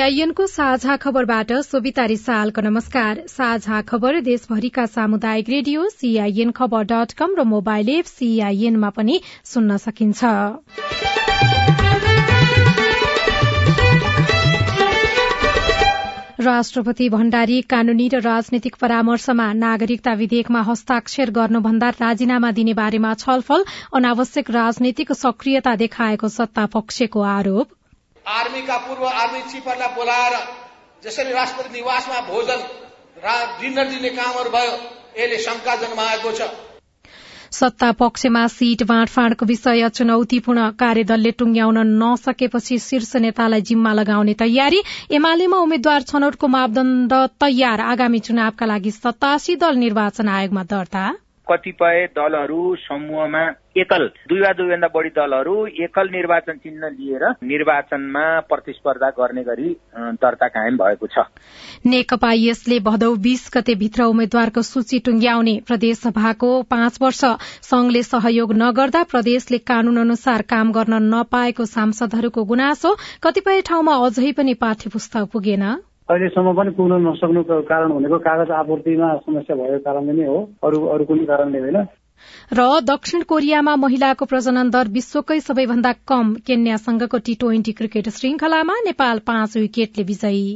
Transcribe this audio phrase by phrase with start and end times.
[0.00, 7.34] सीआईएनको साझा खबरबाट सोभिता रिसालको नमस्कार। साझा खबर देशभरिका सामुदायिक radio CIN Khabar dot com
[7.38, 10.24] र मोबाइल एप सीआईएनमा पनि सुन्न सकिन्छ।
[16.40, 23.64] राष्ट्रपति भण्डारी कानूनी र राजनैतिक परामर्शमा नागरिकता विधेयकमा हस्ताक्षर गर्नुभन्दा राजीनामा दिने बारेमा छलफल
[23.94, 27.76] अनावश्यक राजनैतिक सक्रियता देखाएको सत्ता पक्षको आरोप।
[28.30, 30.34] आर्मीका पूर्व आर्मी चिफहरूलाई बोलाएर
[31.02, 32.60] जसरी राष्ट्रपति निवासमा भोजन
[33.60, 34.74] डिनर दिने कामहरू भयो
[35.18, 36.50] यसले शंका जन्माएको छ।
[37.52, 45.58] सत्ता पक्षमा सीट बाँडफाँडको विषय चुनौतीपूर्ण कार्यदलले टुंग्याउन नसकेपछि शीर्ष नेतालाई जिम्मा लगाउने तयारी। एमालेमा
[45.58, 51.04] उम्मेद्वार छनौटको मापदण्ड तयार। आगामी चुनावका लागि सतासी दल निर्वाचन आयोगमा दर्ता।
[51.50, 53.42] कतिपय दलहरू समूहमा
[53.76, 59.68] एकल दुई वा दुईभन्दा बढी दलहरू एकल निर्वाचन चिन्ह लिएर निर्वाचनमा प्रतिस्पर्धा गर्ने गरी
[60.22, 61.26] दर्ता कायम भएको छ।
[61.86, 67.24] नेकपा यसले भदौ बीस गते भित्र उम्मेद्वारको सूची टुंग्याउने प्रदेशसभाको पाँच वर्ष
[67.70, 74.54] संघले सहयोग नगर्दा प्रदेशले कानून अनुसार काम गर्न नपाएको सांसदहरूको गुनासो कतिपय ठाउँमा अझै पनि
[74.54, 75.64] पाठ्य पुस्तक पुगेन।
[76.10, 81.04] अहिलेसम्म पनि पुग्न नसक्नुको कारण भनेको कागज आपूर्तिमा समस्या भएको कारणले नै हो अरू अरू
[81.06, 81.78] कुनै कारणले होइन।
[82.52, 89.22] र दक्षिण कोरियामा महिलाको प्रजनन दर विश्वकै सबैभन्दा कम केन्यासँगको टी ट्वेन्टी क्रिकेट श्रृंखलामा नेपाल
[89.26, 90.50] पाँच विकेटले विजयी।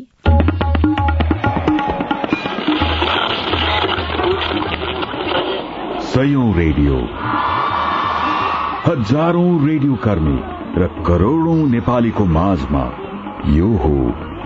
[6.11, 6.99] सयौं रेडियो।
[8.91, 10.39] हजारौं रेडियो कर्मी
[10.77, 12.87] र करोड़ौं नेपालीको माझमा
[13.55, 13.97] यो हो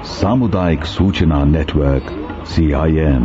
[0.05, 2.11] सामुदायिक सूचना नेटवर्क
[2.47, 3.25] सीआईएन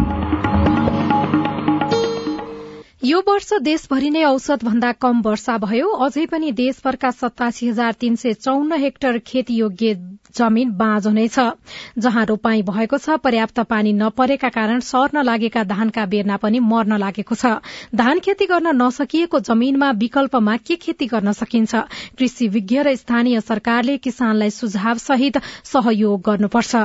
[3.06, 8.16] यो वर्ष देशभरि नै औसत भन्दा कम वर्षा भयो। अझै पनि देशभरका सतासी हजार तीन
[8.16, 9.94] सय चौन्न हेक्टर खेतीयोग्य
[10.36, 11.52] जमीन बाँझो छ।
[11.98, 17.36] जहाँ रोपाई भएको छ पर्याप्त पानी नपरेका कारण सर्न लागेका धानका बेर्ना पनि मर्न लागेको
[17.36, 17.46] छ।
[17.96, 21.76] धान खेती गर्न नसकिएको जमीनमा विकल्पमा के खेती गर्न सकिन्छ?
[22.18, 26.76] कृषि विज्ञ र स्थानीय सरकारले किसानलाई सुझाव सहित सहयोग गर्नुपर्छ।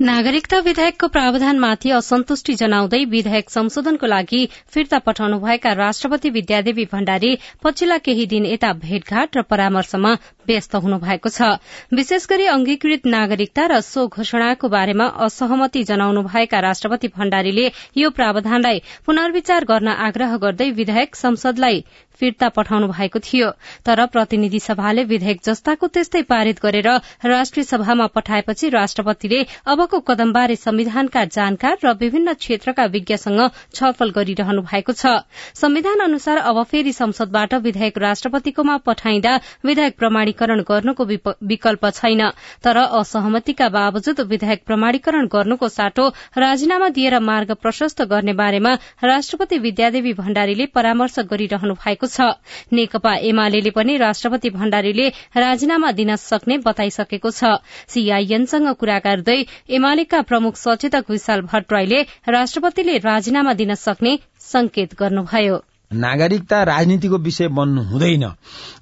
[0.00, 4.38] नागरिकता विधेयकको प्रावधानमाथि असन्तुष्टि जनाउँदै विधेयक संशोधनको लागि
[4.72, 7.32] फिर्ता पठाउनुभएका राष्ट्रपति विद्यादेवी भण्डारी
[7.64, 10.12] पछिल्ला केही दिन यता भेटघाट र परामर्शमा
[10.48, 11.50] व्यस्त हुनु भएको छ।
[11.92, 17.66] विशेष गरी अंगीकृत नागरिकता र सो घोषणाको बारेमा असहमति जनाउनु भएका राष्ट्रपति भण्डारीले
[17.96, 21.84] यो प्रावधानलाई पुनर्विचार गर्न आग्रह गर्दै विधेयक संसदलाई
[22.20, 23.50] फिर्ता पठाउनु भएको थियो।
[23.86, 26.88] तर प्रतिनिधि सभाले विधेयक जस्ताको त्यस्तै पारित गरेर
[27.26, 33.40] राष्ट्रिय सभामा पठाएपछि राष्ट्रपतिले अबको कदमबारे संविधानका जानकार र विभिन्न क्षेत्रका विज्ञसँग
[33.74, 35.14] छलफल गरिरहनु भएको छ।
[35.56, 42.22] संविधान अनुसार अब फेरि संसदबाट विधेयक राष्ट्रपतिकोमा पठाइँदा विधेयक प्रमाणीकरण गर्नुको विकल्प छैन।
[42.64, 50.12] तर असहमतिका बावजुद विधेयक प्रमाणीकरण गर्नुको साटो राजीनामा दिएर मार्ग प्रशस्त गर्ने बारेमा राष्ट्रपति विद्यादेवी
[50.14, 52.28] भण्डारीले परामर्श गरिरहनु भएको छ।
[52.72, 57.54] नेकपा एमाले पनि राष्ट्रपति भण्डारीले राजीनामा दिन सक्ने बताइसकेको छ।
[57.88, 59.38] सीआईएनसँग कुरा गर्दै
[59.70, 64.18] एमालेका प्रमुख सचेतक विशाल भट्टराईले राष्ट्रपतिले राजीनामा दिन सक्ने
[64.50, 65.56] संकेत गर्नुभयो।
[65.90, 68.24] नागरिकता राजनीतिको विषय बन्नु हुँदैन।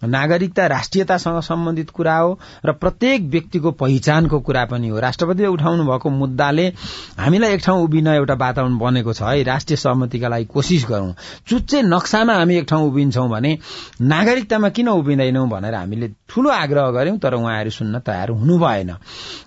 [0.05, 6.11] नागरिकता राष्ट्रियतासँग सम्बन्धित कुरा हो र प्रत्येक व्यक्तिको पहिचानको कुरा पनि हो। राष्ट्रपतिले उठाउनु भएको
[6.11, 6.67] मुद्दाले
[7.19, 11.13] हामीलाई एक ठाउँ उभिन एउटा वातावरण बनेको छ। है राष्ट्रिय सहमतिका लागि कोसिस गरौं।
[11.49, 13.57] चुच्चे नक्सामा हामी एक ठाउँ उभिन्छौं भने
[14.05, 18.93] नागरिकतामा किन उभिँदैनौं भनेर हामीले ठूलो आग्रह गर्यौं तर उहाँहरू सुन्न तयार हुनु भएन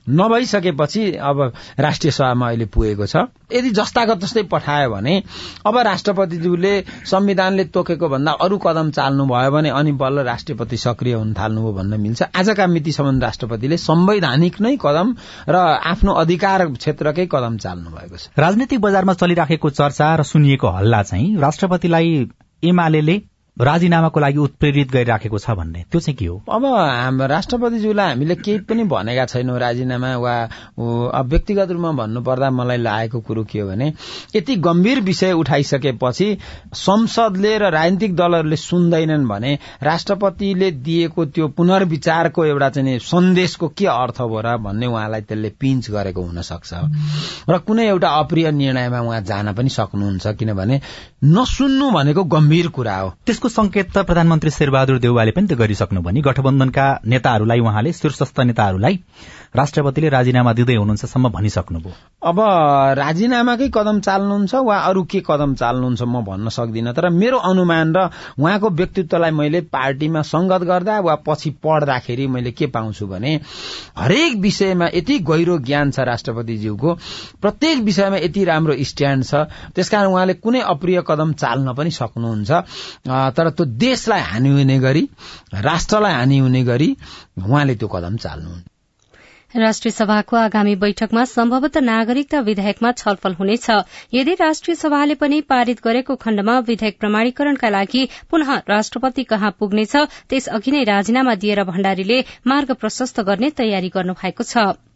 [0.09, 5.15] नभइसकेपछि अब राष्ट्रिय सभामा अहिले पुगेको छ। यदि जस्ताको तस्तै पठायो भने
[5.65, 6.73] अब राष्ट्रपतिज्यूले
[7.05, 11.99] संविधानले तोकेको भन्दा अरू कदम चाल्नु भयो भने अनि बल्ल राष्ट्रपति सक्रिय हुन थाल्नुभयो भन्न
[12.01, 15.15] मिल्छ। आजका मितिसम्म राष्ट्रपतिले संवैधानिक नै कदम
[15.49, 15.55] र
[15.91, 21.37] आफ्नो अधिकार क्षेत्रकै कदम चाल्नु भएको छ। राजनीतिक बजारमा चलिराखेको चर्चा र सुनिएको हल्ला चाहिँ
[21.37, 22.29] राष्ट्रपतिलाई
[22.63, 23.01] एमाले
[23.59, 26.41] राजीनामाको लागि उत्प्रेरित गरिराखेको छ भन्ने। त्यो चाहिँ के हो?
[26.49, 30.35] अब हाम्रो राष्ट्रपतिज्यूलाई हामीले केही पनि भनेका छैनौँ राजीनामा वा
[31.21, 33.91] व्यक्तिगत रूपमा भन्नुपर्दा मलाई लागेको कुरो के हो भने
[34.35, 36.37] यति गम्भीर विषय उठाइसकेपछि
[36.73, 44.19] संसदले र राजनीतिक दलहरूले सुन्दैनन् भने राष्ट्रपतिले दिएको त्यो पुनर्विचारको एउटा चाहिँ सन्देशको के अर्थ
[44.21, 46.73] हो र भन्ने उहाँलाई त्यसले पिन्च गरेको हुन सक्छ
[47.49, 50.81] र कुनै एउटा अप्रिय निर्णयमा उहाँ जान पनि सक्नुहुन्छ किनभने
[51.21, 56.21] नसुन्नु भनेको गम्भीर कुरा हो। त्यसको संकेत त प्रधानमन्त्री शेरबहादुर देउवाले पनि त गरिसक्नु भने
[56.25, 58.99] गठबन्धनका नेताहरूलाई उहाँले शीर्षस्थ नेताहरूलाई
[59.55, 61.91] राष्ट्रपतिले राजीनामा दिँदै हुनुहुन्छसम्म भनिसक्नुभयो।
[62.23, 62.39] अब
[62.97, 67.99] राजीनामाकै कदम चाल्नुहुन्छ वा अरू के कदम चाल्नुहुन्छ म भन्न सक्दिनँ। तर मेरो अनुमान र
[68.39, 73.33] उहाँको व्यक्तित्वलाई मैले पार्टीमा संगत गर्दा वा पछि पढ्दाखेरि मैले के पाउँछु भने
[73.99, 76.93] हरेक विषयमा यति गहिरो ज्ञान छ राष्ट्रपतिज्यूको।
[77.43, 82.51] प्रत्येक विषयमा यति राम्रो स्ट्यान्ड छ। त्यसकारण उहाँले कुनै अप्रिय कदम चाल्न पनि सक्नुहुन्छ।
[83.35, 85.03] तर त्यो देशलाई हानि हुने गरी
[85.59, 86.95] राष्ट्रलाई हानि हुने गरी
[87.37, 88.70] उहाँले त्यो कदम चाल्नुहुन्छ।
[89.55, 93.69] राष्ट्रिय सभाको आगामी बैठकमा सम्भवतः नागरिकता विधेयकमा छलफल हुनेछ।
[94.13, 99.95] यदि राष्ट्रिय सभाले पनि पारित गरेको खण्डमा विधेयक प्रमाणीकरणका लागि पुनः राष्ट्रपति कहाँ पुग्नेछ
[100.29, 104.90] त्यसअघि नै राजीनामा दिएर भण्डारीले मार्ग प्रशस्त गर्ने तयारी गर्नुभएको छ।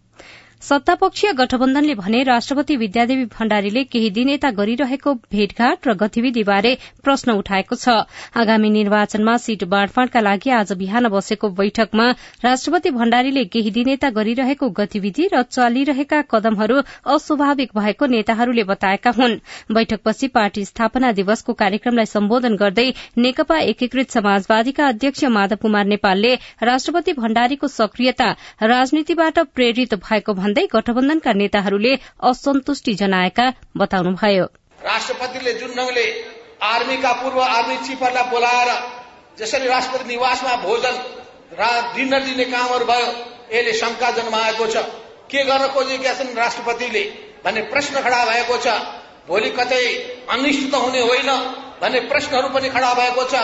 [0.65, 6.71] सत्तापक्षीय गठबन्धनले भने राष्ट्रपति विद्यादेवी भण्डारीले केही दिन यता गरिरहेको भेटघाट र गतिविधिबारे
[7.03, 7.89] प्रश्न उठाएको छ।
[8.35, 12.07] आगामी निर्वाचनमा सीट बाँडफाँडका लागि आज बिहान बसेको बैठकमा
[12.45, 16.81] राष्ट्रपति भण्डारीले केही दिन यता गरिरहेको गतिविधि र चलिरहेका कदमहरू
[17.13, 19.37] अस्वाभाविक भएको नेताहरूले बताएका हुन्।
[19.71, 22.87] बैठकपछि पार्टी स्थापना दिवसको कार्यक्रमलाई सम्बोधन गर्दै
[23.19, 26.33] नेकपा एकीकृत समाजवादीका अध्यक्ष माधव कुमार नेपालले
[26.63, 28.33] राष्ट्रपति भण्डारीको सक्रियता
[28.65, 31.93] राजनीतिबाट प्रेरित भएको भन्दै गठबन्धनका नेताहरूले
[32.23, 33.45] असन्तुष्टि जनाएका
[33.77, 34.45] बताउनुभयो।
[34.85, 36.05] राष्ट्रपतिले जुन ढंगले
[36.63, 38.69] आर्मीका पूर्व आर्मी चिफहरूलाई बोलाएर
[39.37, 40.95] जसरी राष्ट्रपति निवासमा भोजन
[41.95, 43.07] डिनर दिने कामहरू भयो
[43.51, 44.77] यसले शंका जन्माएको छ।
[45.29, 47.03] के गर्न खोजेका छन् राष्ट्रपतिले
[47.45, 48.67] भन्ने प्रश्न खडा भएको छ।
[49.27, 49.83] भोलि कतै
[50.29, 51.29] अनिष्ट त हुने होइन
[51.81, 53.35] भन्ने प्रश्नहरू पनि खडा भएको छ।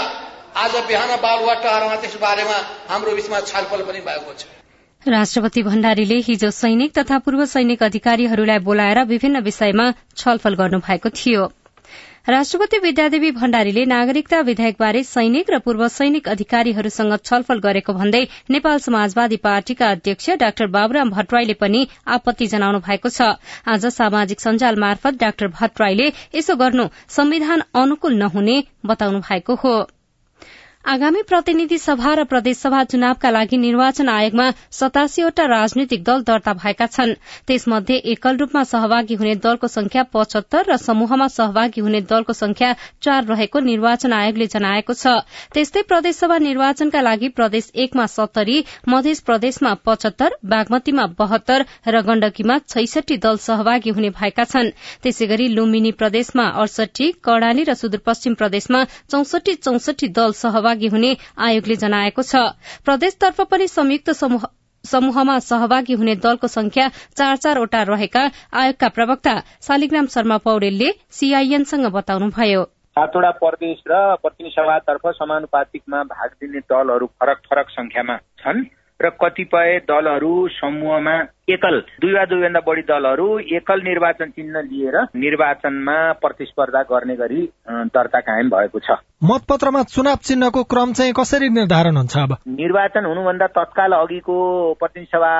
[0.54, 2.58] आज बिहान बालुवाटारमा त्यस बारेमा
[2.90, 4.61] हाम्रो बीचमा छलफल पनि भएको छ।
[5.08, 9.86] राष्ट्रपति भण्डारीले हिजो सैनिक तथा पूर्व सैनिक अधिकारीहरूलाई बोलाएर विभिन्न विषयमा
[10.18, 11.46] छलफल गर्नुभएको थियो।
[12.30, 19.38] राष्ट्रपति विद्यादेवी भण्डारीले नागरिकता विधेयकबारे सैनिक र पूर्व सैनिक अधिकारीहरूसँग छलफल गरेको भन्दै नेपाल समाजवादी
[19.38, 23.30] पार्टीका अध्यक्ष डाक्टर बाबुराम भट्टराईले पनि आपत्ति जनाउनु भएको छ।
[23.68, 29.74] आज सामाजिक सञ्जाल मार्फत डाक्टर भट्टराईले यसो गर्नु संविधान अनुकूल नहुने बताउनु भएको हो।
[30.86, 37.14] आगामी प्रतिनिधि सभा र प्रदेशसभा चुनावका लागि निर्वाचन आयोगमा सतासीवटा राजनैतिक दल दर्ता भएका छन्।
[37.48, 43.26] त्यसमध्ये एकल रूपमा सहभागी हुने दलको संख्या पचहत्तर र समूहमा सहभागी हुने दलको संख्या चार
[43.26, 45.22] रहेको निर्वाचन आयोगले जनाएको छ।
[45.54, 48.58] त्यस्तै प्रदेशसभा निर्वाचनका लागि प्रदेश एकमा सत्तरी
[48.90, 54.74] मध्य प्रदेशमा पचहत्तर बागमतीमा बहत्तर र गण्डकीमा छैसठी दल सहभागी हुने भएका छन्।
[55.04, 61.12] त्यसै गरी लुम्बिनी प्रदेशमा अडसठी कर्णाली र सुदूरपश्चिम प्रदेशमा चौसठी चौसठी दल सहभागी सहभागी हुने
[61.38, 62.36] आयोगले जनाएको छ।
[62.86, 64.10] प्रदेशतर्फ पनि संयुक्त
[64.84, 68.24] समूहमा सहभागी हुने दलको संख्या चार चारवटा रहेका
[68.56, 72.64] आयोगका प्रवक्ता शालिग्राम शर्मा पौडेलले सीआईएनसँग बताउनुभयो।
[72.96, 78.64] सातवटा प्रदेश र प्रतिनिधि सभातर्फ समानुपातिकमा भाग दिने दलहरू फरक फरक संख्यामा छन्।
[79.02, 81.14] र कतिपय दलहरू समूहमा
[81.50, 88.20] एकल दुई वा दुईभन्दा बढी दलहरू एकल निर्वाचन चिन्ह लिएर निर्वाचनमा प्रतिस्पर्धा गर्ने गरी दर्ता
[88.20, 92.38] कायम भएको छ। मतपत्रमा चुनाव चिन्हको क्रम चाहिँ कसरी निर्धारण हुन्छ अब?
[92.48, 94.38] निर्वाचन हुनुभन्दा तत्काल अघिको
[94.80, 95.34] प्रतिनिधि सभा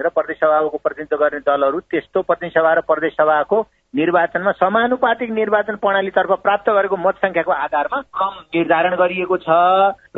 [0.00, 3.62] र प्रदेश सभाको प्रतिनिधित्व गर्ने दलहरू त्यस्तो प्रतिनिधि सभा र प्रदेश सभाको
[3.94, 9.56] निर्वाचनमा समानुपातिक निर्वाचन प्रणालीतर्फ प्राप्त गरेको मत संख्याको आधारमा क्रम निर्धारण गरिएको छ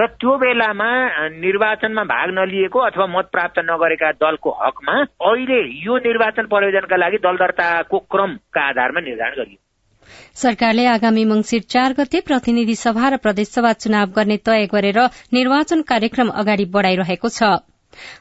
[0.00, 0.90] र त्यो बेलामा
[1.38, 4.98] निर्वाचनमा भाग नलिएको अथवा मत प्राप्त नगरेका दलको हकमा
[5.30, 9.58] अहिले यो निर्वाचन प्रयोजनका लागि दल दर्ताको क्रमका आधारमा निर्धारण गरियो।
[10.36, 14.98] सरकारले आगामी मंगिर चार गते प्रतिनिधि सभा र प्रदेशसभा चुनाव गर्ने तय गरेर
[15.32, 17.56] निर्वाचन कार्यक्रम अगाडि बढ़ाइरहेको छ।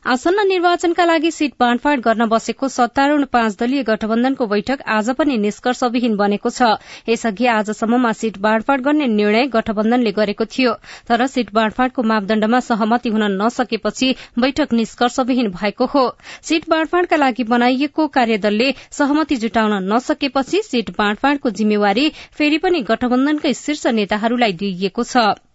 [0.06, 6.16] आसन्न निर्वाचनका लागि सीट बाँडफाँड गर्न बसेको सत्तारूढ़ पाँच दलीय गठबन्धनको बैठक आज पनि निष्कर्षविहीन
[6.16, 6.70] बनेको छ।
[7.10, 10.74] यसअघि आजसम्ममा सीट बाँडफाँड गर्ने निर्णय गठबन्धनले गरेको थियो
[11.08, 16.08] तर सीट बाँडफाँडको मापदण्डमा सहमति हुन नसकेपछि बैठक निष्कर्षविहीन भएको हो।
[16.42, 23.88] सीट बाँडफाँडका लागि बनाइएको कार्यदलले सहमति जुटाउन नसकेपछि सीट बाँडफाँडको जिम्मेवारी फेरि पनि गठबन्धनकै शीर्ष
[23.94, 25.50] नेताहरूलाई दिइएको छ।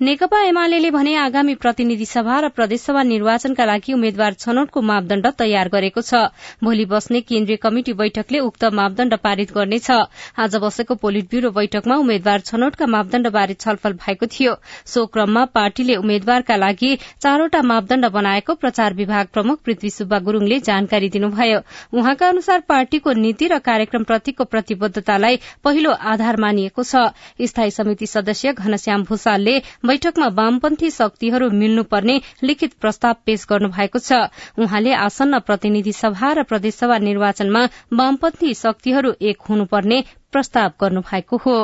[0.00, 6.00] नेकपा एमाले भने आगामी प्रतिनिधि सभा र प्रदेशसभा निर्वाचनका लागि उम्मेद्वार छनौटको मापदण्ड तयार गरेको
[6.02, 9.90] छ। भोलि बस्ने केन्द्रीय कमिटि बैठकले उक्त मापदण्ड पारित गर्नेछ।
[10.36, 16.56] आज बसेको पोलिट ब्यूरो बैठकमा उम्मेद्वार छनौटका मापदण्डबारे छलफल भएको थियो। सो क्रममा पार्टीले उम्मेद्वारका
[16.56, 16.90] लागि
[17.22, 21.60] चारवटा मापदण्ड बनाएको प्रचार विभाग प्रमुख पृथ्वी सुब्बा गुरूङले जानकारी दिनुभयो।
[21.94, 27.06] उहाँका अनुसार पार्टीको नीति र कार्यक्रमप्रतिको प्रतिबद्धतालाई पहिलो आधार मानिएको छ।
[27.46, 34.12] स्थायी समिति सदस्य घनश्याम भूषालले बैठकमा वामपन्थी शक्तिहरू मिल्नुपर्ने लिखित प्रस्ताव पेश गर्नु भएको छ।
[34.58, 41.56] उहाँले आसन्न प्रतिनिधि सभा र प्रदेशसभा निर्वाचनमा वामपन्थी शक्तिहरू एक हुनुपर्ने प्रस्ताव गर्नु भएको हो।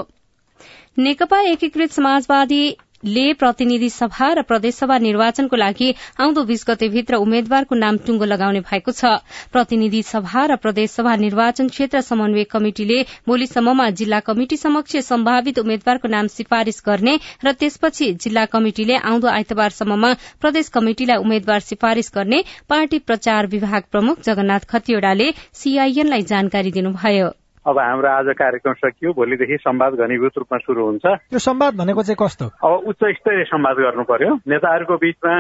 [0.99, 2.63] नेकपा एकीकृत समाजवादी
[3.05, 8.93] ले प्रतिनिधि सभा र प्रदेशसभा निर्वाचनको लागि आउँदो बीस गतेभित्र उम्मेद्वारको नाम टुङ्गो लगाउने भएको
[8.93, 9.13] छ।
[9.53, 16.27] प्रतिनिधि सभा र प्रदेशसभा निर्वाचन क्षेत्र समन्वय कमिटिले भोलिसम्ममा जिल्ला कमिटि समक्ष सम्भावित उम्मेद्वारको नाम
[16.29, 23.47] सिफारिश गर्ने र त्यसपछि जिल्ला कमिटिले आउँदो आइतबारसम्ममा प्रदेश कमिटिलाई उम्मेद्वार सिफारिश गर्ने पार्टी प्रचार
[23.47, 27.31] विभाग प्रमुख जगन्नाथ खतिवड़ाले सीआईएनलाई जानकारी दिनुभयो।
[27.71, 32.17] अब हाम्रो आज कार्यक्रम सकियो। भोलिदेखि संवाद घनीभूत रूपमा शुरू हुन्छ। यो संवाद भनेको चाहिँ
[32.19, 32.47] कस्तो?
[32.67, 35.35] अब उच्च स्तरीय संवाद गर्नु पर्यो। नेताहरूको बीचमा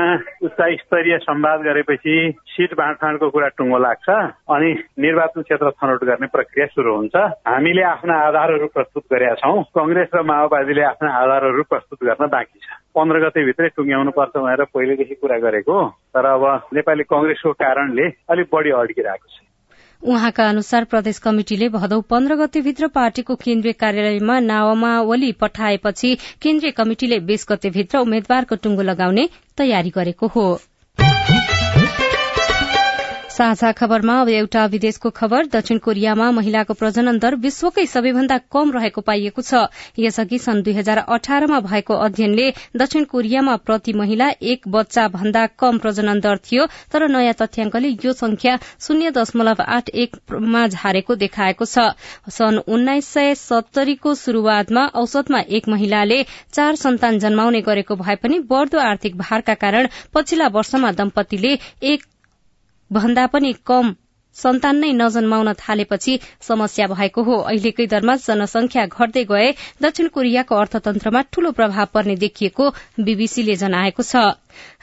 [0.47, 2.15] उच्च स्तरीय संवाद गरेपछि
[2.47, 4.09] सिट बाँडफाँडको कुरा टुङ्गो लाग्छ
[4.55, 4.71] अनि
[5.03, 7.17] निर्वाचन क्षेत्र छनौट गर्ने प्रक्रिया शुरू हुन्छ।
[7.51, 12.79] हामीले आफ्ना आधारहरू प्रस्तुत गरेका छौँ। कंग्रेस र माओवादीले आफ्ना आधारहरू प्रस्तुत गर्न बाँकी छ।
[12.95, 15.77] पन्ध्र गतेभित्रै टुङ्ग्याउनु पर्छ भनेर पहिलेदेखि कुरा गरेको
[16.15, 16.45] तर अब
[16.79, 19.50] नेपाली कंग्रेसको कारणले अलिक बढी अड्किरहेको छ।
[20.03, 27.47] उहाँका अनुसार प्रदेश कमिटिले भदौ पन्ध्र गतेभित्र पार्टीको केन्द्रीय कार्यालयमा नावमावली पठाएपछि केन्द्रीय कमिटिले बीस
[27.49, 30.47] गतेभित्र उम्मेद्वारको टुङ्गो लगाउने तयारी गरेको हो।
[33.41, 39.01] साझा खबरमा अब एउटा विदेशको खबर दक्षिण कोरियामा महिलाको प्रजनन दर विश्वकै सबैभन्दा कम रहेको
[39.01, 39.61] पाइएको छ।
[39.99, 45.79] यसअघि सन् दुई हजार अठारमा भएको अध्ययनले दक्षिण कोरियामा प्रति महिला एक बच्चा भन्दा कम
[45.79, 51.89] प्रजनन दर थियो तर नयाँ तथ्याङ्कले यो संख्या शून्य दशमलव आठ एकमा झारेको देखाएको छ।
[52.31, 58.87] सन् उन्नाइस सय सत्तरीको शुरूआतमा औसतमा एक महिलाले चार सन्तान जन्माउने गरेको भए पनि बढ़दो
[58.87, 61.59] आर्थिक भारका कारण पछिल्ला वर्षमा दम्पतिले
[61.95, 62.09] एक
[62.91, 63.95] भन्दा पनि कम
[64.37, 69.49] सन्तान नै नजन्माउन थालेपछि समस्या भएको हो। अहिलेकै दरमा जनसंख्या घट्दै गए
[69.83, 72.69] दक्षिण कोरियाको अर्थतन्त्रमा ठूलो प्रभाव पर्ने देखिएको
[73.01, 74.23] बीबीसीले जनाएको छ।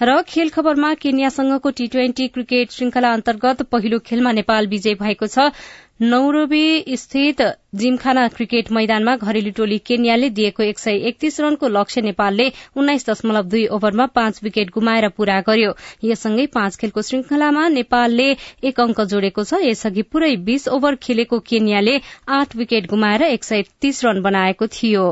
[0.03, 5.51] र खेल खबरमा केन्यासँगको टी ट्वेन्टी क्रिकेट श्रृंखला अन्तर्गत पहिलो खेलमा नेपाल विजय भएको छ।
[5.99, 7.41] नौरोबी स्थित
[7.75, 13.43] जिमखाना क्रिकेट मैदानमा घरेलु टोली केन्याले दिएको एक सय एकतीस रनको लक्ष्य नेपालले उन्नाइस दशमलव
[13.43, 15.73] दुई ओभरमा पाँच विकेट गुमाएर पूरा गर्यो।
[16.03, 18.29] यससँगै पाँच खेलको श्रृंखलामा नेपालले
[18.63, 21.99] एक अंक जोडेको छ। यसअघि पूरै बीस ओभर खेलेको केन्याले
[22.29, 25.07] आठ विकेट गुमाएर एक सय तीस रन बनाएको थियो।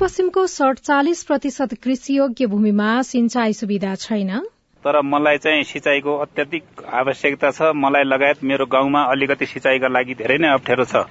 [0.00, 4.30] सुदूरपश्चिमको सडचालिस प्रतिशत कृषियोग्य भूमिमा सिंचाई सुविधा छैन।
[4.84, 6.64] तर मलाई चाहिँ सिंचाईको अत्याधिक
[7.00, 11.04] आवश्यकता छ। मलाई लगायत मेरो गाउँमा अलिकति सिंचाईका लागि धेरै नै अप्ठ्यारो छ।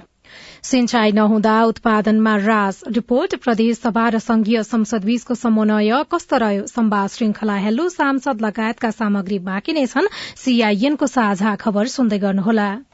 [0.66, 6.66] सिंचाई नहुँदा उत्पादनमा रास रिपोर्ट प्रदेश सभा र संघीय संसद बीचको समन्वय कस्तो रह्यो?
[6.66, 12.70] संवाद श्रृंखला हेलो सांसद लगायतका सामग्री बाँकी नै छन्। सीआईएनको साझा खबर सुन्दै गर्नुहोला।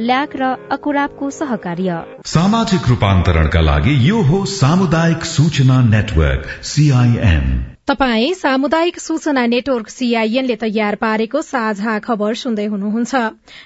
[0.00, 7.48] ल्याक र अकुराबको सहकार्य। सामाजिक रूपान्तरणका लागि यो हो सामुदायिक सूचना नेटवर्क सीआईएन
[7.88, 13.14] तपाई सामुदायिक सूचना नेटवर्क सीआईएनले तयार पारेको साझा खबर सुन्दै हुनुहुन्छ।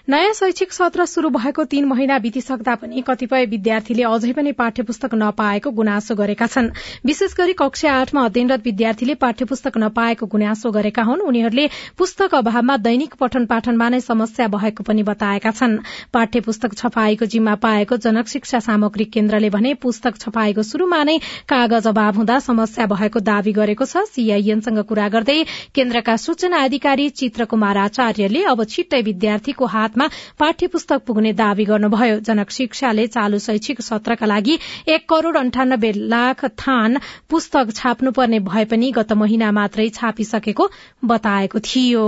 [0.08, 5.14] नयाँ शैक्षिक सत्र शुरू भएको तीन महिना बितिसक्दा पनि कतिपय विद्यार्थीले अझै पनि पाठ्य पुस्तक
[5.14, 6.68] नपाएको गुनासो गरेका छन्।
[7.06, 12.76] विशेष गरी कक्षा आठमा अध्ययनरत विद्यार्थीले पाठ्य पुस्तक नपाएको गुनासो गरेका हुन्। उनीहरूले पुस्तक अभावमा
[12.76, 15.78] दैनिक पठन पाठनमा नै समस्या भएको पनि बताएका छन्।
[16.20, 21.16] पाठ्य पुस्तक छपाईको जिम्मा पाएको जनक शिक्षा सामग्री केन्द्रले भने पुस्तक छपाईको शुरूमा नै
[21.48, 25.38] कागज अभाव हुँदा समस्या भएको दावी गरेको छ। सीआईएनसँग कुरा गर्दै
[25.74, 30.08] केन्द्रका सूचना अधिकारी चित्र कुमार आचार्यले अब छिट्टै विद्यार्थीको हातमा
[30.38, 34.58] पाठ्य पुस्तक पुग्ने दावी गर्नुभयो। जनक शिक्षाले चालू शैक्षिक सत्रका लागि
[34.88, 37.00] एक करोड़ अन्ठानब्बे लाख थान
[37.30, 40.70] पुस्तक छाप्नुपर्ने भए पनि गत महिना मात्रै छापिसकेको
[41.06, 42.04] बताएको थियो।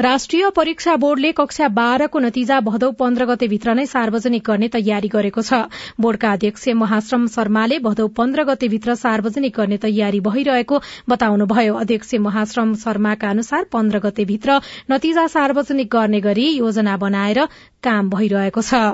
[0.00, 5.42] राष्ट्रिय परीक्षा बोर्डले कक्षा बाह्रको नतिजा भदौ पन्ध्र गते भित्र नै सार्वजनिक गर्ने तयारी गरेको
[5.42, 5.58] छ।
[6.00, 12.74] बोर्डका अध्यक्ष महाश्रम शर्माले भदौ पन्ध्र गते भित्र सार्वजनिक गर्ने तयारी भइरहेको बताउनुभयो। अध्यक्ष महाश्रम
[12.86, 14.58] शर्माका अनुसार पन्ध्र गते भित्र
[14.90, 17.44] नतिजा सार्वजनिक गर्ने गरी योजना बनाएर
[17.84, 18.84] काम भइरहेको छ।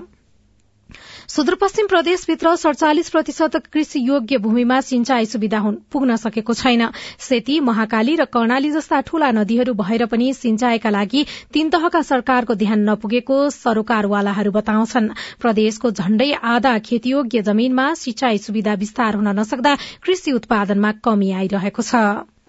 [1.37, 5.61] सुदूरपश्चिम प्रदेशभित्र सड़चालिस प्रतिशत कृषि योग्य भूमिमा सिंचाई सुविधा
[5.93, 6.87] पुग्न सकेको छैन।
[7.21, 12.89] सेती महाकाली र कर्णाली जस्ता ठूला नदीहरू भएर पनि सिंचाईका लागि तीन तहका सरकारको ध्यान
[12.89, 20.93] नपुगेको सरोकारवालाहरू बताउँछन्। प्रदेशको झण्डै आधा खेतीयोग्य जमीनमा सिंचाई सुविधा विस्तार हुन नसक्दा कृषि उत्पादनमा
[21.05, 22.05] कमी आइरहेको छ।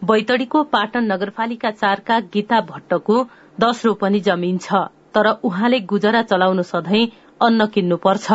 [0.07, 3.23] बैतडीको पाटन नगरपालिका चारका गीता भट्टको
[3.59, 7.07] दश रोपनी जमीन छ तर उहाँले गुजरा चलाउनु सधैँ
[7.41, 8.31] अन्न किन्नु पर्छ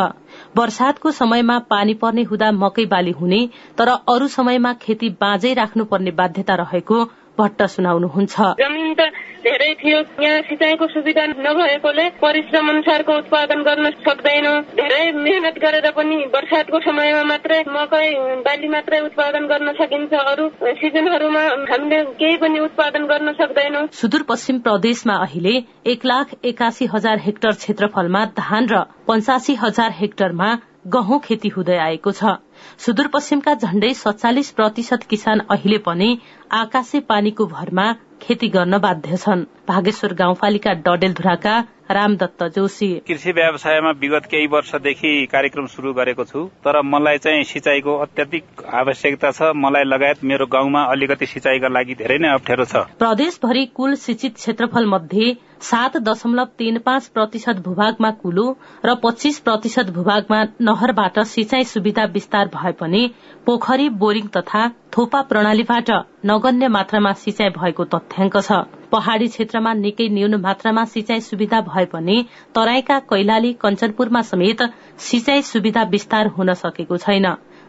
[0.56, 3.40] वर्षातको समयमा पानी पर्ने हुँदा मकै बाली हुने
[3.78, 7.04] तर अरू समयमा खेती बाँझै राख्नुपर्ने बाध्यता रहेको
[7.42, 9.10] भट्ट सुनाउनुहुन्छ। जमिन त
[9.42, 16.16] धेरै थियो। यहाँ सिँचाइको सुविधा नभएकोले परिश्रम अनुसारको उत्पादन गर्न सक्दैनौ। धेरै मेहनत गरेर पनि
[16.34, 18.06] वर्षातको समयमा मात्रै मकै
[18.46, 25.14] बाली मात्रै उत्पादन गर्न सकिन्छ। अरू सिजनहरूमा हामीले केही पनि उत्पादन गर्न सक्दैनौ। सुदूरपश्चिम प्रदेशमा
[25.26, 25.54] अहिले
[25.86, 30.50] एक लाख एकासी हजार हेक्टर क्षेत्रफलमा धान र पञ्चासी हजार हेक्टरमा
[30.92, 32.30] गहुँ खेती हुँदै आएको छ।
[32.78, 36.08] सुदूरपश्चिमका झण्डै सत्तालिस प्रतिशत किसान अहिले पनि
[36.52, 37.92] आकाशे पानीको भरमा
[38.22, 41.54] खेती गर्न बाध्य छन्। भागेश्वर गाउँपालिका डडेलधुराका
[41.90, 47.96] रामदत्त जोशी। कृषि व्यवसायमा विगत केही वर्षदेखि कार्यक्रम शुरू गरेको छु तर मलाई चाहिँ सिंचाईको
[47.98, 53.64] अत्याधिक आवश्यकता छ। मलाई लगायत मेरो गाउँमा अलिकति सिंचाईका लागि धेरै नै अप्ठ्यारो छ। प्रदेशभरि
[53.72, 55.32] कुल सिंचित क्षेत्रफल मध्ये
[55.62, 58.46] सात दशमलव तीन पाँच प्रतिशत भूभागमा कुलो
[58.84, 63.02] र पच्चीस प्रतिशत भूभागमा नहरबाट सिंचाई सुविधा विस्तार भए पनि
[63.46, 65.90] पोखरी बोरिङ तथा थोपा प्रणालीबाट
[66.24, 68.58] नगण्य मात्रामा सिंचाई भएको तथ्याङ्क छ।
[68.90, 72.16] पहाड़ी क्षेत्रमा निकै न्यून मात्रामा सिंचाई सुविधा भए पनि
[72.54, 74.62] तराईका कैलाली कञ्चनपुरमा समेत
[74.98, 77.26] सिंचाई सुविधा विस्तार हुन सकेको छैन।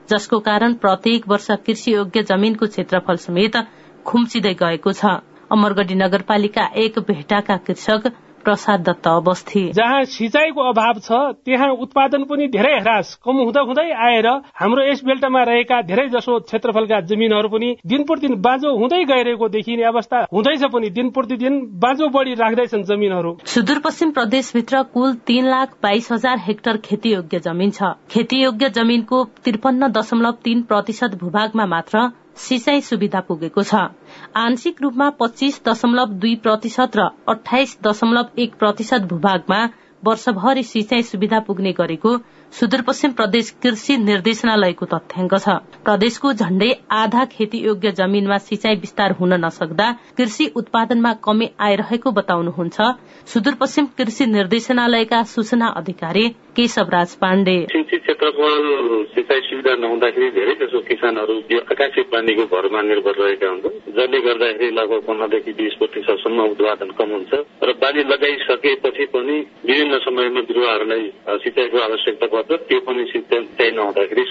[0.10, 3.58] जसको कारण प्रत्येक वर्ष कृषि योग्य जमीनको क्षेत्रफल समेत
[4.06, 5.18] खुम्चिँदै गएको छ।
[5.52, 8.12] अमरगढ़ी नगरपालिका एक भेटाका कृषक
[8.44, 13.90] प्रसाद दत्त अवस्थी जहाँ सिंचाईको अभाव छ त्यहाँ उत्पादन पनि धेरै ह्रास कम हुँदा हुँदै
[14.08, 19.50] आएर हाम्रो यस बेल्टमा रहेका धेरै जसो क्षेत्रफलका जमिनहरू पनि दिन प्रतिदिन बाँझो हुँदै गइरहेको
[19.50, 25.76] देखिने अवस्था हुँदैछ पनि। दिन प्रतिदिन बाँझो बढी राख्दैछन् जमिनहरू। सुदूरपश्चिम प्रदेशभित्र कुल तीन लाख
[25.84, 32.82] बाइस हजार हेक्टर खेतीयोग्य जमिन छ। खेतीयोग्य जमिनको त्रिपन्न दशमलव तीन प्रतिशत भूभागमा मात्र सिंचाई
[32.82, 33.76] सुविधा पुगेको छ।
[34.36, 39.60] आंशिक रूपमा पच्चीस दशमलव दुई प्रतिशत र अठाइस दशमलव एक प्रतिशत भूभागमा
[40.04, 42.18] वर्षभरि सिंचाई सुविधा पुग्ने गरेको
[42.54, 45.54] सुदूरपश्चिम प्रदेश कृषि निर्देशनालयको तथ्याङ्क छ।
[45.86, 49.88] प्रदेशको झण्डै आधा खेती योग्य जमीनमा सिंचाई विस्तार हुन नसक्दा
[50.18, 52.78] कृषि उत्पादनमा कमी आइरहेको बताउनुहुन्छ
[53.34, 58.70] सुदूरपश्चिम कृषि निर्देशनालयका सूचना अधिकारी केशव राज पाण्डे। सिंचित क्षेत्रफल
[59.14, 61.40] सिंचाई सुविधा नहुँदाखेरि धेरै जसो किसानहरू
[61.74, 67.34] आकाशीय पानीको भरमा निर्भर रहेका हुन्छन्। जसले गर्दाखेरि लगभग पन्ध्रदेखि बिस प्रतिशतसम्म उत्पादन कम हुन्छ
[67.64, 71.06] र बाली लगाइसकेपछि पनि विभिन्न समयमा बिरुवाहरूलाई
[71.42, 74.24] सिंचाईको आवश्यकता त्यो पनि सिंचाई नहुँदाखेरि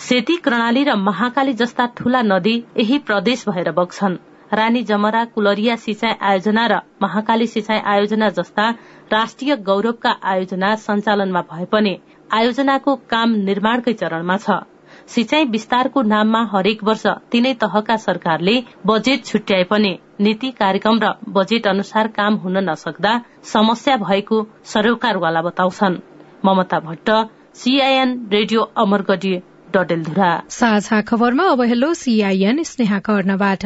[0.00, 4.16] सेती कर्णाली र महाकाली जस्ता ठूला नदी यही प्रदेश भएर बग्छन्।
[4.52, 8.70] रानी जमरा कुलरिया सिंचाई आयोजना र महाकाली सिंचाई आयोजना जस्ता
[9.12, 11.94] राष्ट्रिय गौरवका आयोजना सञ्चालनमा भए पनि
[12.30, 14.58] आयोजनाको काम निर्माणकै चरणमा छ।
[15.06, 21.66] सिंचाई विस्तारको नाममा हरेक वर्ष तीनै तहका सरकारले बजेट छुट्याए पनि नीति कार्यक्रम र बजेट
[21.66, 23.12] अनुसार काम हुन नसक्दा
[23.44, 26.15] समस्या भएको सरोकारवाला बताउँछन्।
[26.46, 27.10] Mamata Bhatt
[27.56, 29.34] CIN radio Amargadhi
[29.74, 30.30] Dadeldhura.
[30.50, 33.64] साझा खबरमा अब हेलो सीआईएन स्नेहा कर्णबाट।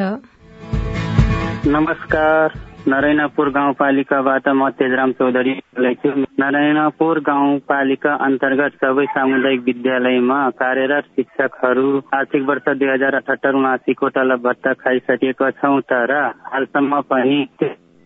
[1.67, 11.89] नमस्कार नारायणपुर गाउँपालिकाबाट म तेजराम चौधरी बोलेको नारायणपुर गाउँपालिका अन्तर्गत सबै सामुदायिक विद्यालयमा कार्यरत शिक्षकहरू
[12.15, 16.13] आर्थिक वर्ष दुई हजार अठहत्तर उनासीको तलब भत्ता खाइसकेका छौँ तर
[16.53, 17.39] हालसम्म पनि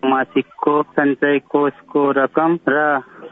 [0.05, 2.79] मासिकको सञ्चय कोषको रकम र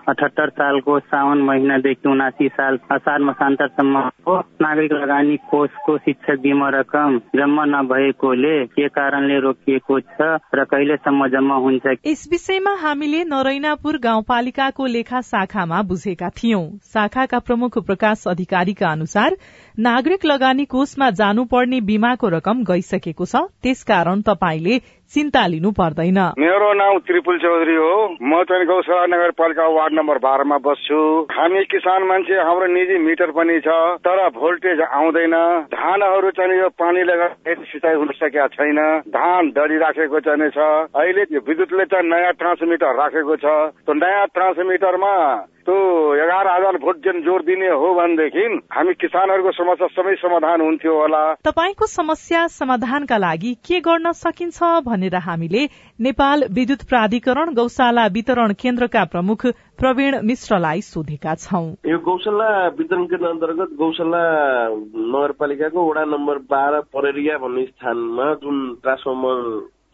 [0.08, 7.64] अठहत्तर सालको साउन महिनादेखि उनासी साल असार मसान्तरसम्मको नागरिक लगानी कोषको शिक्षक बिमा रकम जम्मा
[7.64, 11.86] नभएकोले के कारणले रोकिएको छ र कहिलेसम्म जम्मा हुन्छ?
[12.06, 19.36] यस विषयमा हामीले नरैनापुर गाउँपालिकाको लेखा शाखामा बुझेका थियौं। शाखाका प्रमुख प्रकाश अधिकारीका अनुसार
[19.78, 24.78] नागरिक लगानी कोषमा जानुपर्ने बिमाको रकम गइसकेको छ। त्यसकारण तपाईँले
[25.12, 30.58] चिन्ता लिनु पर्दैन। मेरो नाम त्रिपुल चौधरी हो। म चाहिँ गौशाला नगरपालिका वार्ड नम्बर बाह्रमा
[30.64, 31.00] बस्छु।
[31.32, 33.68] हामी किसान मान्छे हाम्रो निजी मिटर पनि छ
[34.00, 35.36] तर भोल्टेज आउँदैन।
[35.76, 38.80] धानहरू चाहिँ यो पानीले गर्दा सिँचाइ हुन सकेका छैन।
[39.12, 40.58] धान डढी राखेको चाहिँ छ।
[40.96, 43.46] अहिले विद्युतले चाहिँ नयाँ ट्रान्समिटर राखेको छ।
[43.84, 45.14] त्यो नयाँ ट्रान्समिटरमा
[45.62, 45.74] त्यो
[46.18, 48.44] एघार हजार भोट जुन जोड दिने हो भनेदेखि
[48.74, 54.58] हामी किसानहरूको समस्या सबै समाधान हुन्थ्यो होला। तपाईँको समस्या समाधानका लागि के गर्न सकिन्छ
[55.02, 55.66] भनेर हामीले
[56.00, 59.46] नेपाल विद्युत प्राधिकरण गौशाला वितरण केन्द्रका प्रमुख
[59.78, 64.22] प्रवीण मिश्रलाई सोधेका छौं। यो गौशाला वितरण केन्द्र अन्तर्गत गौशाला
[64.70, 69.38] नगरपालिकाको वडा नम्बर बाह्र परेरिया भन्ने स्थानमा जुन ट्रान्सफर्मर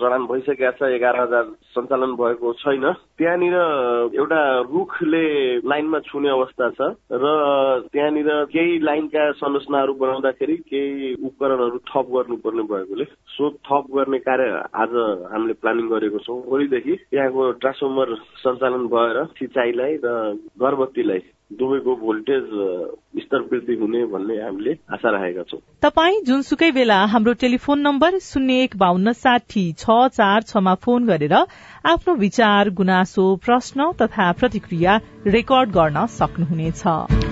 [0.00, 2.84] जडान भइसकेका छ एघार हजार सञ्चालन भएको छैन।
[3.18, 3.56] त्यहाँनिर
[4.14, 5.24] एउटा रुखले
[5.68, 6.80] लाइनमा छुने अवस्था छ
[7.12, 7.26] र
[7.92, 14.92] त्यहाँनिर केही लाइनका संरचनाहरू बनाउँदाखेरि केही उपकरणहरू थप गर्नुपर्ने भएकोले। सो थप गर्ने कार्य आज
[15.32, 20.14] हामीले प्लानिङ गरेको छौँ। भोलिदेखि त्यहाँको ट्रान्सफर्मर सञ्चालन भएर सिँचाइलाई र
[20.60, 22.48] घरबत्तीलाई दुवैको भोल्टेज
[23.22, 28.62] स्तर वृद्धि हुने भन्ने हामीले आशा राखेका छौँ। तपाईँ जुनसुकै बेला हाम्रो टेलिफोन नम्बर शून्य
[28.62, 35.70] एक बान्न साठी छ चार छमा फोन गरेर आफ्नो विचार गुनासो प्रश्न तथा प्रतिक्रिया रेकर्ड
[35.70, 37.27] गर्न सक्नुहुनेछ।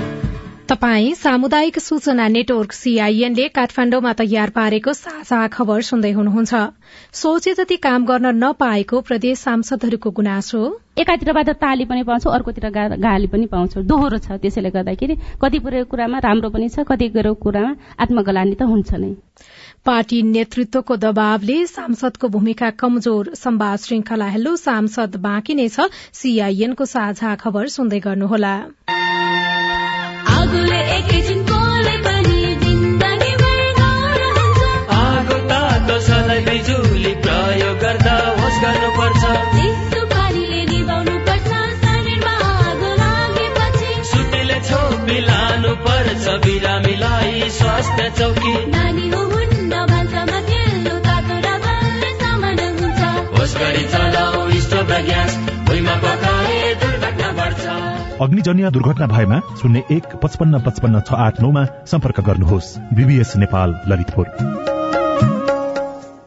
[0.70, 6.54] तपाई सामुदायिक सूचना नेटवर्क सीआईएनले काठमाण्डुमा तयार पारेको साझा खबर सुन्दै हुनुहुन्छ।
[7.14, 10.62] सोचे जति काम गर्न नपाएको प्रदेश सांसदहरूको गुनासो।
[10.98, 12.66] एकातिरबाट ताली पनि पाउँछौ अर्कोतिर
[12.98, 17.70] गाली पनि पाउँछौ। दोहोरो छ त्यसैले गर्दाखेरि कति कुरामा राम्रो पनि छ कति कुरामा
[18.02, 19.14] आत्मगलानी त हुन्छ नै।
[19.86, 27.34] पार्टी नेतृत्वको दबावले सांसदको भूमिका कमजोर संवाद श्रृंखला हेलो सांसद बाँकी नै छ। सीआईएनको साझा
[27.38, 28.54] खबर सुन्दै गर्नुहोला।
[46.36, 49.86] बिरामीलाई स्वास्थ्य चौकी। नानी हो हुन्न
[50.50, 53.02] खेल्नु तातो र बल्ने सामान हुन्छ।
[53.38, 55.45] होस् गरी चलाऊ स्टोभ ग्यास।
[58.22, 64.26] अग्निजन्य दुर्घटना भएमा शून्य एक पचपन्न पचपन्न छ आठ नौमा सम्पर्क गर्नुहोस्। बीबीएस नेपाल ललितपुर।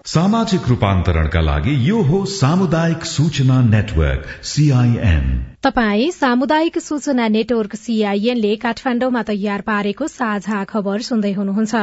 [0.05, 5.25] सामाजिक रूपान्तरणका लागि यो हो सामुदायिक सूचना नेटवर्क सीआईएन
[5.63, 11.73] तपाई सामुदायिक सूचना नेटवर्क सीआईएनले काठमाण्डुमा तयार पारेको साझा खबर सुन्दै हुनुहुन्छ।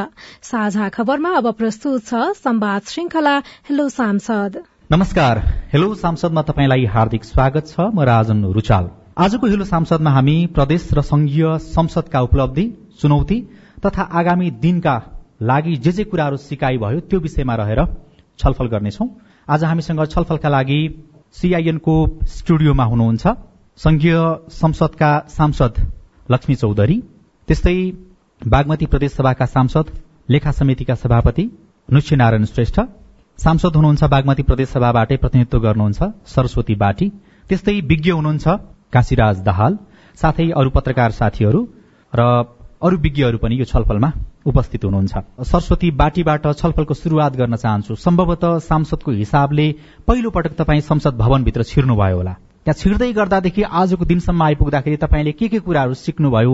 [0.43, 3.35] साझा खबरमा अब प्रस्तुत छ संवाद श्रृंखला
[3.69, 5.43] हेलो सांसद। नमस्कार।
[5.73, 11.01] हेलो सांसदमा तपाईँलाई हार्दिक स्वागत छ। म राजन रुचाल। आजको हिलो सांसदमा हामी प्रदेश र
[11.01, 12.65] संघीय संसदका उपलब्धि
[13.01, 13.37] चुनौती
[13.85, 14.93] तथा आगामी दिनका
[15.41, 17.81] लागि जे जे कुराहरू सिकाइ भयो त्यो विषयमा रहेर
[18.39, 19.05] छलफल गर्नेछौ।
[19.47, 20.79] आज हामीसँग छलफलका लागि
[21.35, 21.95] सीआईएनको
[22.35, 23.27] स्टुडियोमा हुनुहुन्छ
[23.79, 24.17] संघीय
[24.53, 25.81] संसदका सांसद
[26.29, 27.01] लक्ष्मी चौधरी
[27.47, 27.75] त्यस्तै
[28.41, 29.91] बागमती प्रदेश सभाका सांसद
[30.29, 31.49] लेखा समितिका सभापति
[31.89, 32.79] नारायण श्रेष्ठ
[33.39, 37.13] सांसद हुनुहुन्छ बागमती प्रदेश सभाबाटै प्रतिनिधित्व गर्नुहुन्छ सरस्वती बाटी
[37.49, 38.47] त्यस्तै विज्ञ हुनुहुन्छ
[38.93, 39.77] काशीराज दाहाल
[40.17, 41.61] साथै अरू पत्रकार साथीहरू
[42.13, 42.21] र
[42.77, 44.11] अरू विज्ञहरू पनि यो छलफलमा
[44.45, 49.65] उपस्थित हुनुहुन्छ। सरस्वती बाटीबाट छलफलको शुरूआत गर्न चाहन्छु। सम्भवतः सांसदको हिसाबले
[50.07, 52.33] पहिलो पटक तपाईँ संसद भवनभित्र छिर्नुभयो होला।
[52.65, 56.53] त्यहाँ छिर्दै गर्दादेखि आजको दिनसम्म आइपुग्दाखेरि तपाईँले के के कुराहरू सिक्नुभयो?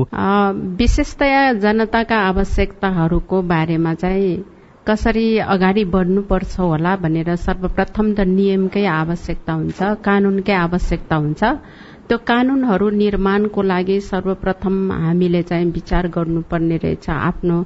[0.80, 4.34] विशेषतया जनताका आवश्यकताहरूको बारेमा चाहिँ
[4.88, 11.42] कसरी अगाडि बढ्नुपर्छ होला भनेर सर्वप्रथम त नियमकै आवश्यकता हुन्छ कानूनकै आवश्यकता हुन्छ।
[12.08, 17.58] त्यो कानूनहरू निर्माणको लागि सर्वप्रथम हामीले चाहिँ विचार गर्नुपर्ने रहेछ। आफ्नो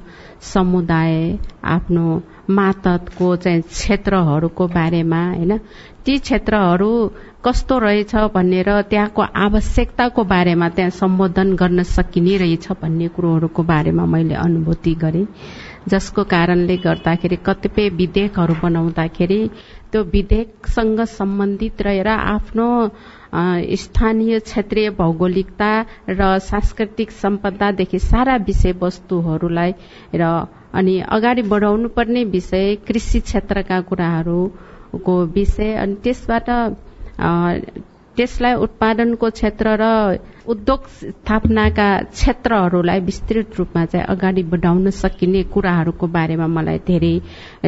[0.52, 1.14] समुदाय
[1.64, 2.04] आफ्नो
[2.50, 5.56] मातको चाहिँ क्षेत्रहरूको बारेमा होइन?
[6.04, 6.90] ती क्षेत्रहरू
[7.44, 14.34] कस्तो रहेछ भनेर त्यहाँको आवश्यकताको बारेमा त्यहाँ सम्बोधन गर्न सकिने रहेछ भन्ने कुरोहरूको बारेमा मैले
[14.34, 15.26] अनुभूति गरेँ।
[15.88, 19.40] जसको कारणले गर्दाखेरि कतिपय विधेयकहरू बनाउँदाखेरि
[19.92, 22.68] त्यो विधेयकसँग सम्बन्धित रहेर आफ्नो
[23.76, 25.70] स्थानीय क्षेत्रीय भौगोलिकता
[26.10, 29.72] र सांस्कृतिक सम्पदादेखि सारा विषयवस्तुहरूलाई
[30.14, 30.30] र
[30.74, 36.50] अनि अगाडि बढाउनु पर्ने विषय कृषि क्षेत्रका कुराहरूको विषय अनि त्यसबाट
[38.18, 39.84] त्यसलाई उत्पादनको क्षेत्र र
[40.48, 47.14] उद्योग स्थापनाका क्षेत्रहरूलाई विस्तृत रूपमा चाहिँ अगाडि बढाउन सकिने कुराहरूको बारेमा मलाई धेरै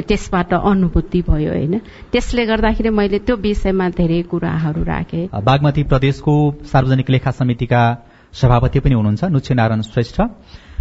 [0.03, 1.75] त्यसबाट अनुभूति भयो होइन।
[2.13, 6.35] त्यसले गर्दाखेरि मैले त्यो विषयमा धेरै कुराहरू राखेँ। बागमती प्रदेशको
[6.73, 7.83] सार्वजनिक लेखा समितिका
[8.35, 10.19] सभापति पनि हुनुहुन्छ नुच्छे नारायण श्रेष्ठ।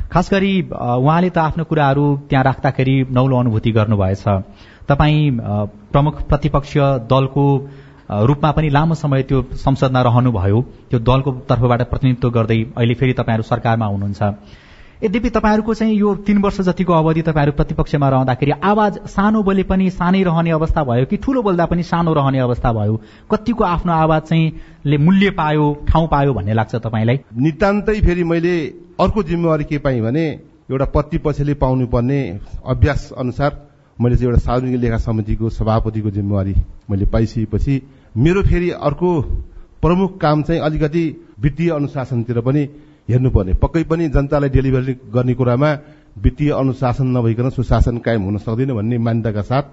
[0.10, 4.26] खास गरी उहाँले त आफ्नो कुराहरू त्यहाँ राख्दाखेरि नौलो अनुभूति गर्नुभएछ।
[4.90, 5.38] तपाईँ
[5.94, 7.46] प्रमुख प्रतिपक्षीय दलको
[8.10, 13.44] रूपमा पनि लामो समय त्यो संसदमा रहनुभयो। त्यो दलको तर्फबाट प्रतिनिधित्व गर्दै अहिले फेरि तपाईँहरू
[13.44, 14.22] सरकारमा हुनुहुन्छ।
[15.04, 19.90] यद्यपि तपाईँहरूको चाहिँ यो तीन वर्ष जतिको अवधि तपाईँहरू प्रतिपक्षमा रहँदाखेरि आवाज सानो बोले पनि
[19.90, 23.00] सानै रहने अवस्था भयो कि ठूलो बोल्दा पनि सानो रहने अवस्था भयो?
[23.32, 24.52] कतिको आफ्नो आवाज चाहिँ
[24.86, 27.20] ले मूल्य पायो ठाउँ पायो भन्ने लाग्छ तपाईँलाई?
[27.38, 28.56] नितान्तै फेरि मैले
[29.00, 30.26] अर्को जिम्मेवारी के पाएँ भने
[30.72, 32.20] एउटा प्रतिपक्षले पाउनु पर्ने
[32.66, 36.56] अभ्यास अनुसार मैले चाहिँ एउटा सार्वजनिक लेखा समितिको सभापतिको जिम्मेवारी
[36.90, 37.82] मैले पाइसकेपछि
[38.20, 39.10] मेरो फेरि अर्को
[39.82, 41.04] प्रमुख काम चाहिँ अलिकति
[41.40, 42.64] वित्तीय अनुशासनतिर पनि
[43.10, 45.70] हेर्नुपर्ने। पक्कै पनि जनतालाई डेलिभरी गर्ने कुरामा
[46.18, 49.64] वित्तीय अनुशासन नभइकन सुशासन कायम हुन सक्दैन भन्ने मान्यताका साथ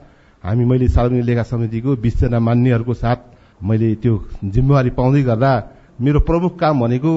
[0.44, 3.18] हामी मैले सार्वजनिक लेखा समितिको बिसजना मान्यहरूको साथ
[3.62, 5.52] मैले त्यो जिम्मेवारी पाउँदै गर्दा
[6.00, 7.12] मेरो प्रमुख काम भनेको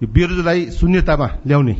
[0.00, 1.74] यो विरोधलाई शून्यतामा ल्याउने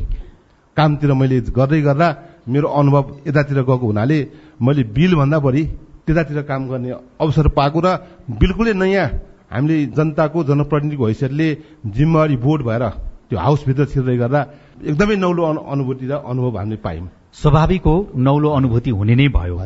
[0.76, 2.08] कामतिर मैले गर्दै गर्दा
[2.48, 4.18] मेरो अनुभव यतातिर गएको हुनाले
[4.62, 5.62] मैले बिलभन्दा बढी
[6.06, 6.90] त्यतातिर काम गर्ने
[7.20, 7.88] अवसर पाएको र
[8.40, 9.06] बिल्कुलै नयाँ
[9.50, 11.48] हामीले जनताको जनप्रतिनिधिको हैसियतले
[11.96, 12.84] जिम्मेवारी बोर्ड भएर
[13.28, 14.40] त्यो हाउसभित्र छिर्दै गर्दा
[14.86, 19.56] एकदमै नौलो अनुभूति र अनुभव हामीले पायौँ। स्वाभाविक हो नौलो अनुभूति हुने नै भयो।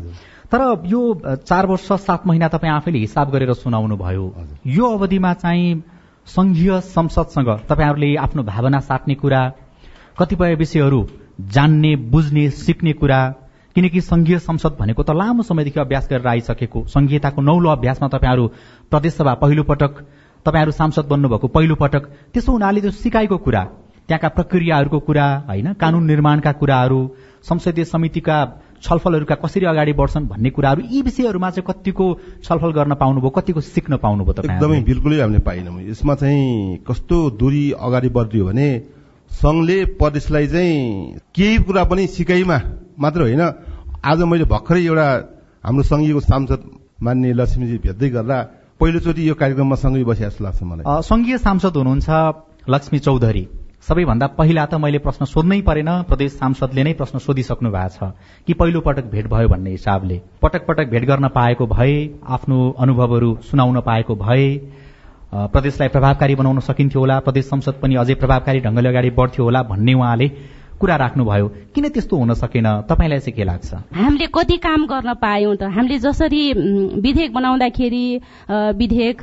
[0.52, 1.00] तर यो
[1.44, 4.24] चार वर्ष सात महिना तपाईँ आफैले हिसाब गरेर सुनाउनु भयो।
[4.66, 5.82] यो अवधिमा चाहिँ
[6.26, 9.42] संघीय संसदसँग तपाईँहरूले आफ्नो भावना साट्ने कुरा
[10.18, 11.00] कतिपय विषयहरू
[11.40, 13.20] जान्ने बुझ्ने सिक्ने कुरा
[13.80, 18.46] किनकि संघीय संसद भनेको त लामो समयदेखि अभ्यास गरेर आइसकेको संघीयताको नौलो अभ्यासमा तपाईँहरू
[18.92, 19.92] प्रदेशसभा पहिलो पटक
[20.46, 23.62] तपाईँहरू सांसद बन्नुभएको पहिलो पटक त्यसो हुनाले त्यो सिकाइको कुरा
[24.06, 27.00] त्यहाँका प्रक्रियाहरूको कुरा होइन कानून निर्माणका कुराहरू
[27.42, 28.36] संसदीय समितिका
[28.82, 32.06] छलफलहरूका कसरी अगाडि बढ्छन् भन्ने कुराहरू यी विषयहरूमा चाहिँ कतिको
[32.44, 37.64] छलफल गर्न पाउनुभयो कतिको सिक्न पाउनुभयो तपाईँ एकदमै बिल्कुलै हामीले पाइनौँ यसमा चाहिँ कस्तो दूरी
[37.80, 38.68] अगाडि बढिदियो भने
[39.30, 40.78] संघले प्रदेशलाई चाहिँ
[41.34, 42.60] केही कुरा पनि सिकाइमा
[42.98, 43.42] मात्र होइन
[44.00, 45.08] आज मैले भर्खरै एउटा
[45.60, 46.60] हाम्रो सङ्घीयको सांसद
[47.04, 48.36] मान्य लक्ष्मीजी भेट्दै गर्दा
[48.80, 52.08] पहिलोचोटि यो कार्यक्रममा सँगै बसिया जस्तो लाग्छ मलाई। सङ्घीय सांसद हुनुहुन्छ
[52.64, 53.44] लक्ष्मी चौधरी।
[53.84, 58.16] सबैभन्दा पहिला त मैले प्रश्न सोध्नै परेन प्रदेश सांसदले नै प्रश्न सोधिसक्नु भएको छ
[58.48, 61.92] कि पहिलो पटक भेट भयो भन्ने हिसाबले। पटक पटक भेट गर्न पाएको भए
[62.36, 64.46] आफ्नो अनुभवहरू सुनाउन पाएको भए
[65.52, 69.94] प्रदेशलाई प्रभावकारी बनाउन सकिन्थ्यो होला प्रदेश संसद पनि अझै प्रभावकारी ढंगले अगाडि बढ्थ्यो होला भन्ने
[69.94, 70.28] उहाँले
[70.80, 72.66] कुरा राख्नुभयो किन त्यस्तो हुन सकेन?
[72.88, 73.74] तपाईँलाई चाहिँ के लाग्छ?
[73.92, 76.42] हामीले कति काम गर्न पायौँ त। हामीले जसरी
[77.04, 78.04] विधेयक बनाउँदाखेरि
[78.80, 79.18] विधेयक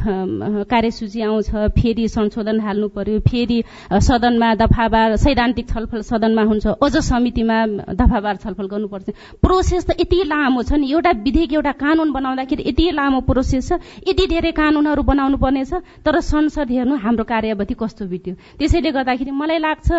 [0.69, 7.57] कार्यसूची आउँछ फेरि संशोधन हाल्नु पर्यो फेरि सदनमा दफाबार सैद्धान्तिक छलफल सदनमा हुन्छ अझ समितिमा
[7.89, 9.09] दफाबार छलफल गर्नुपर्छ।
[9.41, 13.81] प्रोसेस त यति लामो छ नि एउटा विधेयक एउटा कानून बनाउँदाखेरि यति लामो प्रोसेस छ
[14.07, 15.73] यति धेरै कानूनहरू बनाउनु पर्नेछ
[16.05, 19.91] तर संसद हेर्नु हाम्रो कार्यवधि कस्तो बित्यो। त्यसैले गर्दाखेरि मलाई लाग्छ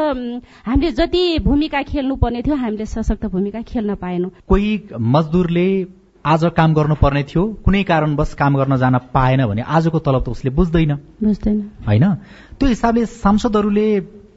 [0.65, 4.71] हामीले जति भूमिका खेल्नु पर्ने थियो हामीले सशक्त भूमिका खेल्न पाएनौँ। कोही
[5.15, 5.69] मजदुरले
[6.25, 10.51] आज काम गर्नुपर्ने थियो कुनै कारणवश काम गर्न जान पाएन भने आजको तलब त उसले
[10.53, 10.93] बुझ्दैन।
[11.25, 11.59] बुझ्दैन।
[11.89, 12.05] होइन?
[12.59, 13.89] त्यो हिसाबले सांसदहरूले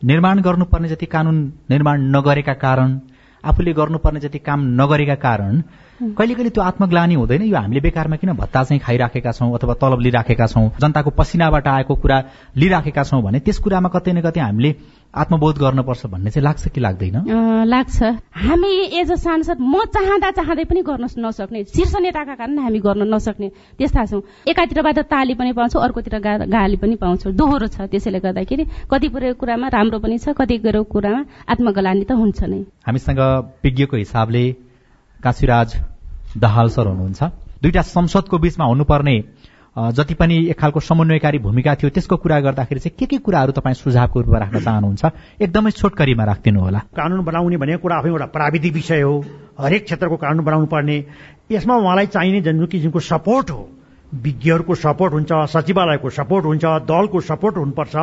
[0.08, 1.38] निर्माण गर्नुपर्ने जति कानून
[1.69, 3.00] निर्माण नगरेका कारण
[3.43, 5.62] आफूले गर्नुपर्ने जति काम नगरेका कारण
[6.02, 10.00] कहिले कहिले त्यो आत्मग्लानी हुँदैन। यो हामीले बेकारमा किन भत्ता चाहिँ खाइराखेका छौँ अथवा तलब
[10.00, 10.69] लिइराखेका छौँ?
[10.82, 12.24] जनताको पसिनाबाट आएको कुरा
[12.56, 14.71] लिइराखेका छौँ भने त्यस कुरामा कतै न कतै हामीले
[15.13, 17.17] आत्मबोध गर्नुपर्छ भन्ने चाहिँ लाग्छ कि लाग्दैन?
[17.67, 17.97] लाग्छ।
[18.32, 23.04] हामी एज अ सांसद म चाहँदा चाहँदै पनि गर्न नसक्ने शीर्ष नेताका कारण हामी गर्न
[23.12, 26.15] नसक्ने त्यस्ता छौँ। एकातिरबाट ताली पनि पाउँछौँ अर्कोतिर
[26.47, 32.04] गाली पनि पाउँछौँ। दोहोरो छ त्यसैले गर्दाखेरि कति कुरामा राम्रो पनि छ कति कुरामा आत्मगलानी
[32.08, 33.19] त हुन्छ नै। हामीसँग
[33.63, 34.43] विज्ञको हिसाबले
[35.19, 35.69] काशीराज
[36.39, 37.21] दहाल सर हुनुहुन्छ।
[37.62, 39.15] दुईटा संसदको बीचमा हुनुपर्ने
[39.75, 43.75] जति पनि एक खालको समन्वयकारी भूमिका थियो त्यसको कुरा गर्दाखेरि चाहिँ के के कुराहरू तपाईँ
[43.75, 45.03] सुझावको रूपमा राख्न चाहनुहुन्छ?
[45.39, 49.13] एकदमै छोटकरीमा राखिदिनु होला। कानून बनाउने भनेको कुरा आफै एउटा प्राविधिक विषय हो
[49.60, 50.97] हरेक क्षेत्रको कानून बनाउनु पर्ने
[51.51, 53.63] यसमा उहाँलाई चाहिने जुन किसिमको सपोर्ट हो।
[54.12, 57.95] विज्ञहरूको सपोर्ट हुन्छ सचिवालयको सपोर्ट हुन्छ दलको सपोर्ट हुनुपर्छ।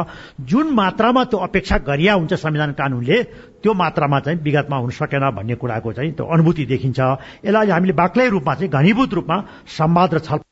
[0.48, 3.22] जुन मात्रामा त्यो अपेक्षा गरिया हुन्छ संविधान कानूनले
[3.60, 7.00] त्यो मात्रामा चाहिँ विगतमा हुन सकेन भन्ने कुराको चाहिँ त्यो अनुभूति देखिन्छ।
[7.44, 10.47] यसलाई हामीले बाक्लै रूपमा चाहिँ घनीभूत रूपमा संवाद र छलफल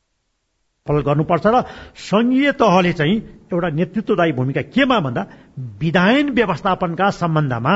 [0.87, 1.61] गर्नुपर्छ र
[1.95, 3.15] संघीय तहले चाहिँ
[3.53, 5.21] एउटा नेतृत्वदायी भूमिका केमा भन्दा
[5.81, 7.75] विधायन व्यवस्थापनका सम्बन्धमा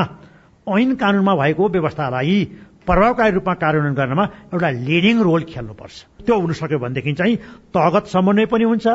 [0.67, 2.37] ऐन कानूनमा भएको व्यवस्थालाई
[2.85, 7.35] प्रभावकारी रूपमा कार्यान्वयन गर्नमा एउटा लिडिङ रोल खेल्नुपर्छ। त्यो हुन सक्यो भनेदेखि चाहिँ
[7.73, 8.87] तहगत समन्वय पनि हुन्छ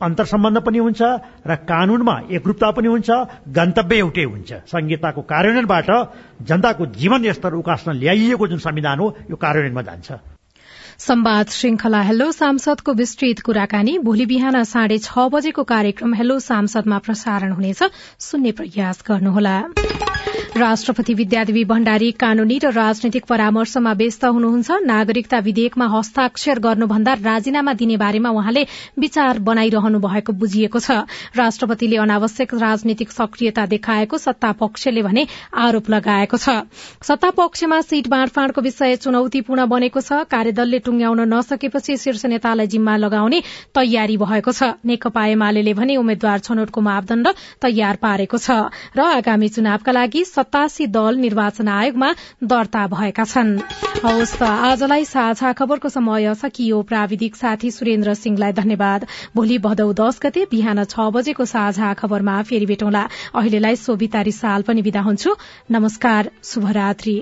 [0.00, 1.02] अन्तर सम्बन्ध पनि हुन्छ
[1.46, 3.10] र कानूनमा एकरूपता पनि हुन्छ
[3.50, 5.88] गन्तव्य एउटै हुन्छ। संहिताको कार्यान्वयनबाट
[6.42, 10.08] जनताको जीवन स्तर उकास्न ल्याइएको जुन संविधान हो यो कार्यान्वयनमा जान्छ।
[10.98, 17.52] संवाद श्रृंखला हेलो सांसदको विस्तृत कुराकानी। भोलि बिहान साढे छ बजेको कार्यक्रम हेलो सांसदमा प्रसारण
[17.52, 17.82] हुनेछ।
[18.18, 19.56] सुन्ने प्रयास गर्नुहोला।
[20.56, 27.96] राष्ट्रपति विद्यादेवी भण्डारी कानूनी र राजनैतिक परामर्शमा व्यस्त हुनुहुन्छ। नागरिकता विधेयकमा हस्ताक्षर गर्नुभन्दा राजीनामा दिने
[27.98, 28.62] बारेमा उहाँले
[28.94, 30.90] विचार बनाइरहनु भएको बुझिएको छ।
[31.34, 36.62] राष्ट्रपतिले अनावश्यक राजनीतिक सक्रियता देखाएको सत्ता पक्षले भने आरोप लगाएको छ।
[37.02, 43.42] सत्ता पक्षमा सीट बाँडफाँडको विषय चुनौतीपूर्ण बनेको छ। कार्यदलले टुंग्याउन नसकेपछि शीर्ष नेतालाई जिम्मा लगाउने
[43.74, 47.26] तयारी भएको छ। नेकपा एमाले भने उम्मेद्वार छनौटको मापदण्ड
[47.58, 52.12] तयार पारेको छ। र आगामी चुनावका लागि सतासी दल निर्वाचन आयोगमा
[52.44, 53.50] दर्ता भएका छन्।
[54.04, 60.84] आजलाई साझा खबरको समय सकियो। प्राविधिक साथी सुरेन्द्र सिंहलाई धन्यवाद। भोलि भदौ दस गते बिहान
[60.84, 65.36] छ बजेको साझा खबरमा फेरि भेटौँला। अहिलेलाई सोभिता रिसाल पनि विदा हुन्छु।
[65.70, 67.16] नमस्कार शुभरात्री।